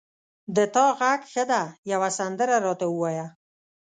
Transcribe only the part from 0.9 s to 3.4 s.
غږ ښه ده یوه سندره را ته ووایه